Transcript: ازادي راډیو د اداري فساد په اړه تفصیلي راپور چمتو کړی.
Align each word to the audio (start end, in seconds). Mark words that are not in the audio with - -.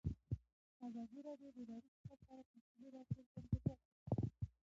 ازادي 0.87 1.19
راډیو 1.27 1.49
د 1.53 1.57
اداري 1.63 1.89
فساد 1.93 2.17
په 2.25 2.27
اړه 2.33 2.43
تفصیلي 2.53 2.89
راپور 2.97 3.23
چمتو 3.33 3.59
کړی. 3.63 3.77